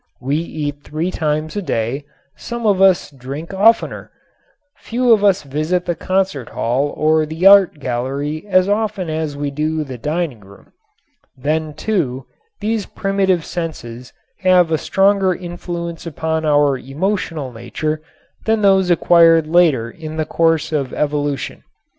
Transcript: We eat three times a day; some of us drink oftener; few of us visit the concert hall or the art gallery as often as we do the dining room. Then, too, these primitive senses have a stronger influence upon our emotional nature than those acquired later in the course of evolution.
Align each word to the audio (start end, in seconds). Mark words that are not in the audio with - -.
We 0.19 0.37
eat 0.37 0.81
three 0.81 1.11
times 1.11 1.55
a 1.55 1.61
day; 1.61 2.05
some 2.35 2.65
of 2.65 2.81
us 2.81 3.11
drink 3.11 3.53
oftener; 3.53 4.09
few 4.79 5.11
of 5.13 5.23
us 5.23 5.43
visit 5.43 5.85
the 5.85 5.93
concert 5.93 6.49
hall 6.49 6.91
or 6.97 7.23
the 7.27 7.45
art 7.45 7.77
gallery 7.79 8.43
as 8.47 8.67
often 8.67 9.11
as 9.11 9.37
we 9.37 9.51
do 9.51 9.83
the 9.83 9.99
dining 9.99 10.39
room. 10.39 10.71
Then, 11.37 11.75
too, 11.75 12.25
these 12.61 12.87
primitive 12.87 13.45
senses 13.45 14.11
have 14.39 14.71
a 14.71 14.79
stronger 14.79 15.35
influence 15.35 16.07
upon 16.07 16.45
our 16.45 16.79
emotional 16.79 17.51
nature 17.53 18.01
than 18.47 18.63
those 18.63 18.89
acquired 18.89 19.45
later 19.45 19.87
in 19.87 20.17
the 20.17 20.25
course 20.25 20.71
of 20.71 20.93
evolution. 20.95 21.61